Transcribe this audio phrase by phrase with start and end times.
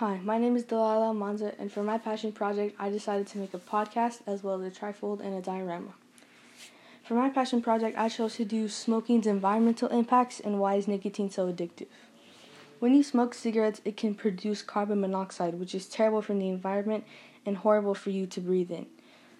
[0.00, 3.52] Hi, my name is Delilah Manza, and for my passion project, I decided to make
[3.52, 5.92] a podcast as well as a trifold and a diorama.
[7.04, 11.30] For my passion project, I chose to do smoking's environmental impacts and why is nicotine
[11.30, 11.88] so addictive.
[12.78, 17.04] When you smoke cigarettes, it can produce carbon monoxide, which is terrible for the environment
[17.44, 18.86] and horrible for you to breathe in.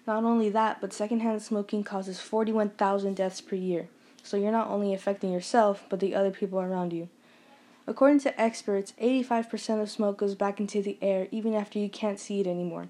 [0.05, 3.87] Not only that, but secondhand smoking causes 41,000 deaths per year.
[4.21, 7.09] So you're not only affecting yourself, but the other people around you.
[7.91, 12.21] According to experts, 85% of smoke goes back into the air even after you can't
[12.21, 12.87] see it anymore.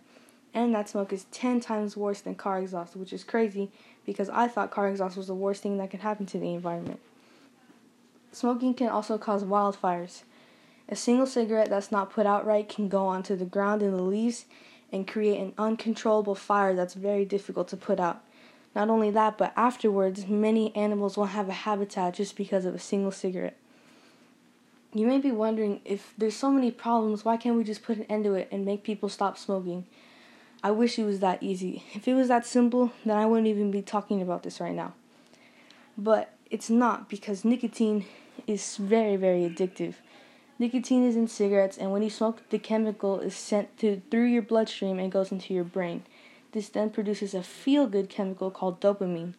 [0.53, 3.71] And that smoke is 10 times worse than car exhaust, which is crazy
[4.05, 6.99] because I thought car exhaust was the worst thing that could happen to the environment.
[8.31, 10.21] Smoking can also cause wildfires.
[10.87, 14.03] A single cigarette that's not put out right can go onto the ground in the
[14.03, 14.45] leaves
[14.91, 18.23] and create an uncontrollable fire that's very difficult to put out.
[18.75, 22.79] Not only that, but afterwards, many animals won't have a habitat just because of a
[22.79, 23.57] single cigarette.
[24.93, 28.03] You may be wondering if there's so many problems, why can't we just put an
[28.09, 29.85] end to it and make people stop smoking?
[30.63, 31.83] I wish it was that easy.
[31.93, 34.93] If it was that simple, then I wouldn't even be talking about this right now.
[35.97, 38.05] But it's not because nicotine
[38.47, 39.95] is very, very addictive.
[40.59, 44.43] Nicotine is in cigarettes, and when you smoke, the chemical is sent to, through your
[44.43, 46.03] bloodstream and goes into your brain.
[46.51, 49.33] This then produces a feel good chemical called dopamine.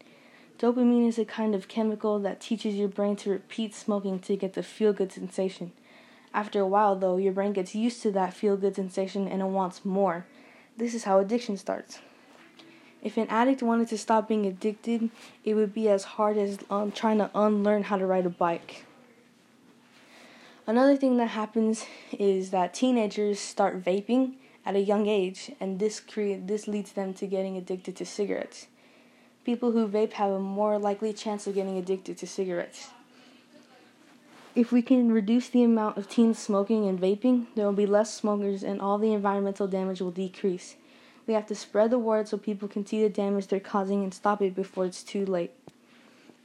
[0.63, 4.53] Dopamine is a kind of chemical that teaches your brain to repeat smoking to get
[4.53, 5.73] the feel good sensation.
[6.33, 9.47] After a while, though, your brain gets used to that feel good sensation and it
[9.47, 10.25] wants more.
[10.77, 11.99] This is how addiction starts.
[13.03, 15.11] If an addict wanted to stop being addicted,
[15.45, 18.85] it would be as hard as um, trying to unlearn how to ride a bike.
[20.65, 25.99] Another thing that happens is that teenagers start vaping at a young age, and this
[25.99, 28.69] create this leads them to getting addicted to cigarettes.
[29.45, 32.91] People who vape have a more likely chance of getting addicted to cigarettes.
[34.55, 38.15] If we can reduce the amount of teens smoking and vaping, there will be less
[38.15, 40.77] smokers and all the environmental damage will decrease.
[41.27, 44.13] We have to spread the word so people can see the damage they're causing and
[44.13, 45.53] stop it before it's too late.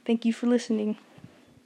[0.04, 0.96] Thank you for listening.